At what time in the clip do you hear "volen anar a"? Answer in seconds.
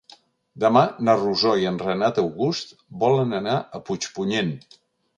3.07-3.87